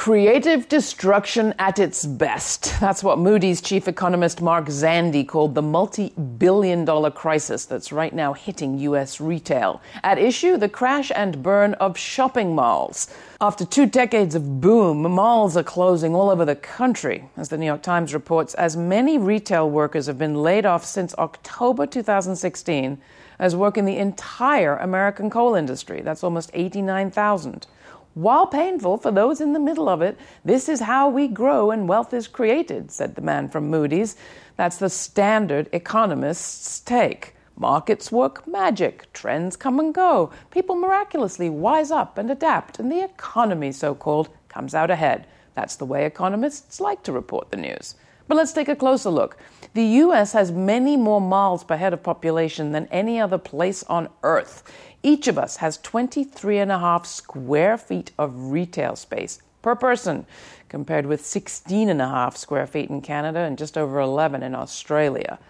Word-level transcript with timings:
Creative 0.00 0.66
destruction 0.66 1.52
at 1.58 1.78
its 1.78 2.06
best. 2.06 2.80
That's 2.80 3.04
what 3.04 3.18
Moody's 3.18 3.60
chief 3.60 3.86
economist 3.86 4.40
Mark 4.40 4.64
Zandi 4.68 5.28
called 5.28 5.54
the 5.54 5.60
multi 5.60 6.08
billion 6.38 6.86
dollar 6.86 7.10
crisis 7.10 7.66
that's 7.66 7.92
right 7.92 8.14
now 8.14 8.32
hitting 8.32 8.78
U.S. 8.78 9.20
retail. 9.20 9.82
At 10.02 10.16
issue, 10.16 10.56
the 10.56 10.70
crash 10.70 11.12
and 11.14 11.42
burn 11.42 11.74
of 11.74 11.98
shopping 11.98 12.54
malls. 12.54 13.14
After 13.42 13.66
two 13.66 13.84
decades 13.84 14.34
of 14.34 14.62
boom, 14.62 15.02
malls 15.02 15.54
are 15.54 15.62
closing 15.62 16.14
all 16.14 16.30
over 16.30 16.46
the 16.46 16.56
country. 16.56 17.28
As 17.36 17.50
the 17.50 17.58
New 17.58 17.66
York 17.66 17.82
Times 17.82 18.14
reports, 18.14 18.54
as 18.54 18.78
many 18.78 19.18
retail 19.18 19.68
workers 19.68 20.06
have 20.06 20.16
been 20.16 20.36
laid 20.36 20.64
off 20.64 20.82
since 20.82 21.14
October 21.18 21.84
2016 21.86 22.98
as 23.38 23.54
work 23.54 23.76
in 23.76 23.84
the 23.84 23.98
entire 23.98 24.76
American 24.76 25.28
coal 25.28 25.54
industry. 25.54 26.00
That's 26.00 26.24
almost 26.24 26.50
89,000. 26.54 27.66
While 28.14 28.48
painful 28.48 28.96
for 28.98 29.12
those 29.12 29.40
in 29.40 29.52
the 29.52 29.60
middle 29.60 29.88
of 29.88 30.02
it, 30.02 30.18
this 30.44 30.68
is 30.68 30.80
how 30.80 31.08
we 31.08 31.28
grow 31.28 31.70
and 31.70 31.88
wealth 31.88 32.12
is 32.12 32.26
created, 32.26 32.90
said 32.90 33.14
the 33.14 33.20
man 33.20 33.48
from 33.48 33.70
Moody's. 33.70 34.16
That's 34.56 34.78
the 34.78 34.90
standard 34.90 35.68
economist's 35.72 36.80
take. 36.80 37.34
Markets 37.56 38.10
work 38.10 38.46
magic, 38.48 39.12
trends 39.12 39.54
come 39.54 39.78
and 39.78 39.94
go, 39.94 40.32
people 40.50 40.74
miraculously 40.74 41.50
wise 41.50 41.90
up 41.90 42.18
and 42.18 42.30
adapt, 42.30 42.78
and 42.78 42.90
the 42.90 43.04
economy, 43.04 43.70
so 43.70 43.94
called, 43.94 44.30
comes 44.48 44.74
out 44.74 44.90
ahead. 44.90 45.26
That's 45.54 45.76
the 45.76 45.84
way 45.84 46.04
economists 46.04 46.80
like 46.80 47.02
to 47.04 47.12
report 47.12 47.50
the 47.50 47.58
news. 47.58 47.94
But 48.30 48.36
let's 48.36 48.52
take 48.52 48.68
a 48.68 48.76
closer 48.76 49.10
look. 49.10 49.38
The 49.74 49.82
U.S. 49.82 50.34
has 50.34 50.52
many 50.52 50.96
more 50.96 51.20
miles 51.20 51.64
per 51.64 51.76
head 51.76 51.92
of 51.92 52.04
population 52.04 52.70
than 52.70 52.86
any 52.86 53.18
other 53.18 53.38
place 53.38 53.82
on 53.88 54.08
earth. 54.22 54.62
Each 55.02 55.26
of 55.26 55.36
us 55.36 55.56
has 55.56 55.78
23 55.78 56.58
and 56.60 56.70
a 56.70 56.78
half 56.78 57.06
square 57.06 57.76
feet 57.76 58.12
of 58.16 58.52
retail 58.52 58.94
space 58.94 59.42
per 59.62 59.74
person, 59.74 60.26
compared 60.68 61.06
with 61.06 61.26
16 61.26 61.88
and 61.88 62.00
a 62.00 62.06
half 62.06 62.36
square 62.36 62.68
feet 62.68 62.88
in 62.88 63.00
Canada 63.00 63.40
and 63.40 63.58
just 63.58 63.76
over 63.76 63.98
11 63.98 64.44
in 64.44 64.54
Australia. 64.54 65.40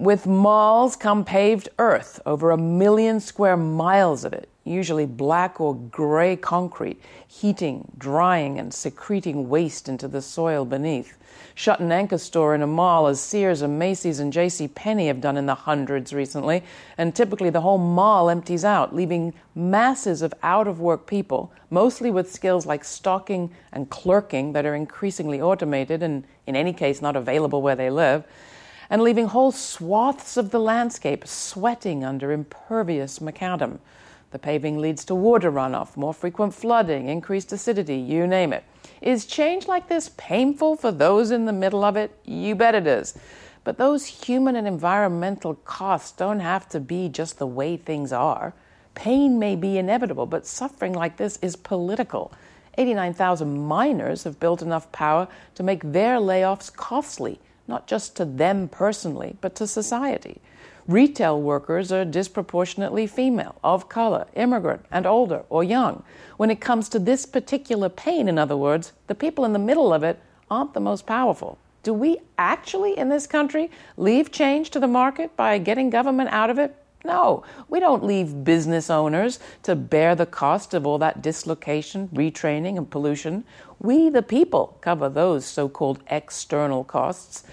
With 0.00 0.26
malls 0.26 0.96
come 0.96 1.26
paved 1.26 1.68
earth, 1.78 2.22
over 2.24 2.52
a 2.52 2.56
million 2.56 3.20
square 3.20 3.58
miles 3.58 4.24
of 4.24 4.32
it, 4.32 4.48
usually 4.64 5.04
black 5.04 5.60
or 5.60 5.74
gray 5.74 6.36
concrete, 6.36 7.02
heating, 7.28 7.86
drying, 7.98 8.58
and 8.58 8.72
secreting 8.72 9.50
waste 9.50 9.90
into 9.90 10.08
the 10.08 10.22
soil 10.22 10.64
beneath. 10.64 11.18
Shut 11.54 11.80
an 11.80 11.92
anchor 11.92 12.16
store 12.16 12.54
in 12.54 12.62
a 12.62 12.66
mall 12.66 13.08
as 13.08 13.20
Sears 13.20 13.60
and 13.60 13.78
Macy's 13.78 14.20
and 14.20 14.32
J.C. 14.32 14.68
Penney 14.68 15.08
have 15.08 15.20
done 15.20 15.36
in 15.36 15.44
the 15.44 15.54
hundreds 15.54 16.14
recently, 16.14 16.62
and 16.96 17.14
typically 17.14 17.50
the 17.50 17.60
whole 17.60 17.76
mall 17.76 18.30
empties 18.30 18.64
out, 18.64 18.94
leaving 18.94 19.34
masses 19.54 20.22
of 20.22 20.32
out 20.42 20.66
of 20.66 20.80
work 20.80 21.06
people, 21.06 21.52
mostly 21.68 22.10
with 22.10 22.32
skills 22.32 22.64
like 22.64 22.84
stocking 22.84 23.50
and 23.70 23.90
clerking 23.90 24.54
that 24.54 24.64
are 24.64 24.74
increasingly 24.74 25.42
automated 25.42 26.02
and, 26.02 26.24
in 26.46 26.56
any 26.56 26.72
case, 26.72 27.02
not 27.02 27.16
available 27.16 27.60
where 27.60 27.76
they 27.76 27.90
live 27.90 28.24
and 28.90 29.00
leaving 29.02 29.26
whole 29.26 29.52
swaths 29.52 30.36
of 30.36 30.50
the 30.50 30.58
landscape 30.58 31.26
sweating 31.26 32.04
under 32.04 32.32
impervious 32.32 33.20
macadam. 33.20 33.78
The 34.32 34.38
paving 34.38 34.78
leads 34.78 35.04
to 35.06 35.14
water 35.14 35.50
runoff, 35.50 35.96
more 35.96 36.12
frequent 36.12 36.54
flooding, 36.54 37.08
increased 37.08 37.52
acidity, 37.52 37.96
you 37.96 38.26
name 38.26 38.52
it. 38.52 38.64
Is 39.00 39.26
change 39.26 39.68
like 39.68 39.88
this 39.88 40.10
painful 40.16 40.76
for 40.76 40.90
those 40.90 41.30
in 41.30 41.46
the 41.46 41.52
middle 41.52 41.84
of 41.84 41.96
it? 41.96 42.18
You 42.24 42.54
bet 42.56 42.74
it 42.74 42.86
is. 42.86 43.16
But 43.62 43.78
those 43.78 44.06
human 44.06 44.56
and 44.56 44.66
environmental 44.66 45.54
costs 45.54 46.12
don't 46.12 46.40
have 46.40 46.68
to 46.70 46.80
be 46.80 47.08
just 47.08 47.38
the 47.38 47.46
way 47.46 47.76
things 47.76 48.12
are. 48.12 48.54
Pain 48.94 49.38
may 49.38 49.54
be 49.54 49.78
inevitable, 49.78 50.26
but 50.26 50.46
suffering 50.46 50.92
like 50.92 51.16
this 51.16 51.38
is 51.42 51.56
political. 51.56 52.32
89,000 52.78 53.58
miners 53.58 54.24
have 54.24 54.40
built 54.40 54.62
enough 54.62 54.90
power 54.92 55.28
to 55.54 55.62
make 55.62 55.92
their 55.92 56.16
layoffs 56.16 56.74
costly 56.74 57.40
not 57.70 57.86
just 57.86 58.16
to 58.16 58.26
them 58.26 58.68
personally, 58.68 59.36
but 59.40 59.54
to 59.54 59.66
society. 59.66 60.42
Retail 60.86 61.40
workers 61.40 61.92
are 61.92 62.04
disproportionately 62.04 63.06
female, 63.06 63.54
of 63.62 63.88
color, 63.88 64.26
immigrant, 64.34 64.84
and 64.90 65.06
older 65.06 65.44
or 65.48 65.62
young. 65.62 66.02
When 66.36 66.50
it 66.50 66.60
comes 66.60 66.88
to 66.88 66.98
this 66.98 67.24
particular 67.24 67.88
pain, 67.88 68.28
in 68.28 68.38
other 68.38 68.56
words, 68.56 68.92
the 69.06 69.14
people 69.14 69.44
in 69.44 69.52
the 69.52 69.58
middle 69.58 69.92
of 69.92 70.02
it 70.02 70.20
aren't 70.50 70.74
the 70.74 70.80
most 70.80 71.06
powerful. 71.06 71.58
Do 71.82 71.94
we 71.94 72.18
actually 72.36 72.98
in 72.98 73.08
this 73.08 73.26
country 73.26 73.70
leave 73.96 74.32
change 74.32 74.70
to 74.70 74.80
the 74.80 74.88
market 74.88 75.36
by 75.36 75.56
getting 75.58 75.90
government 75.90 76.30
out 76.32 76.50
of 76.50 76.58
it? 76.58 76.74
No, 77.04 77.44
we 77.68 77.80
don't 77.80 78.04
leave 78.04 78.44
business 78.44 78.90
owners 78.90 79.38
to 79.62 79.74
bear 79.74 80.14
the 80.14 80.26
cost 80.26 80.74
of 80.74 80.86
all 80.86 80.98
that 80.98 81.22
dislocation, 81.22 82.08
retraining, 82.08 82.76
and 82.76 82.90
pollution. 82.90 83.44
We, 83.78 84.10
the 84.10 84.22
people, 84.22 84.76
cover 84.82 85.08
those 85.08 85.46
so 85.46 85.68
called 85.68 86.02
external 86.10 86.84
costs, 86.84 87.44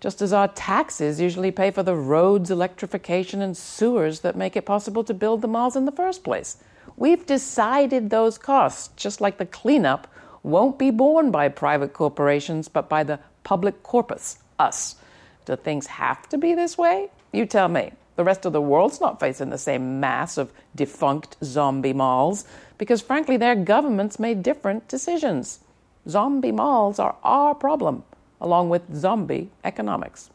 just 0.00 0.20
as 0.20 0.32
our 0.32 0.48
taxes 0.48 1.20
usually 1.20 1.52
pay 1.52 1.70
for 1.70 1.84
the 1.84 1.94
roads, 1.94 2.50
electrification, 2.50 3.40
and 3.40 3.56
sewers 3.56 4.20
that 4.20 4.36
make 4.36 4.56
it 4.56 4.66
possible 4.66 5.04
to 5.04 5.14
build 5.14 5.42
the 5.42 5.48
malls 5.48 5.76
in 5.76 5.84
the 5.84 5.92
first 5.92 6.24
place. 6.24 6.56
We've 6.96 7.24
decided 7.24 8.10
those 8.10 8.38
costs, 8.38 8.90
just 8.96 9.20
like 9.20 9.38
the 9.38 9.46
cleanup, 9.46 10.08
won't 10.42 10.78
be 10.78 10.90
borne 10.90 11.30
by 11.30 11.48
private 11.48 11.92
corporations 11.92 12.68
but 12.68 12.88
by 12.88 13.04
the 13.04 13.20
public 13.44 13.82
corpus, 13.84 14.38
us. 14.58 14.96
Do 15.44 15.54
things 15.56 15.86
have 15.86 16.28
to 16.30 16.38
be 16.38 16.54
this 16.54 16.76
way? 16.76 17.10
You 17.32 17.46
tell 17.46 17.68
me. 17.68 17.92
The 18.18 18.24
rest 18.24 18.44
of 18.44 18.52
the 18.52 18.60
world's 18.60 19.00
not 19.00 19.20
facing 19.20 19.50
the 19.50 19.58
same 19.58 20.00
mass 20.00 20.38
of 20.38 20.52
defunct 20.74 21.36
zombie 21.44 21.92
malls 21.92 22.44
because, 22.76 23.00
frankly, 23.00 23.36
their 23.36 23.54
governments 23.54 24.18
made 24.18 24.42
different 24.42 24.88
decisions. 24.88 25.60
Zombie 26.08 26.50
malls 26.50 26.98
are 26.98 27.14
our 27.22 27.54
problem, 27.54 28.02
along 28.40 28.70
with 28.70 28.92
zombie 28.92 29.50
economics. 29.62 30.30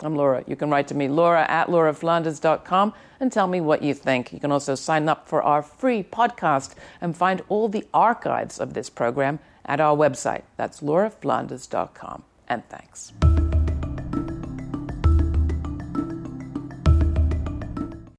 I'm 0.00 0.16
Laura. 0.16 0.42
You 0.48 0.56
can 0.56 0.68
write 0.68 0.88
to 0.88 0.96
me, 0.96 1.06
laura 1.06 1.46
at 1.48 1.68
lauraflanders.com, 1.68 2.92
and 3.20 3.30
tell 3.30 3.46
me 3.46 3.60
what 3.60 3.84
you 3.84 3.94
think. 3.94 4.32
You 4.32 4.40
can 4.40 4.50
also 4.50 4.74
sign 4.74 5.08
up 5.08 5.28
for 5.28 5.44
our 5.44 5.62
free 5.62 6.02
podcast 6.02 6.74
and 7.00 7.16
find 7.16 7.40
all 7.48 7.68
the 7.68 7.86
archives 7.94 8.58
of 8.58 8.74
this 8.74 8.90
program 8.90 9.38
at 9.64 9.78
our 9.78 9.96
website. 9.96 10.42
That's 10.56 10.80
lauraflanders.com. 10.80 12.24
And 12.48 12.68
thanks. 12.68 13.12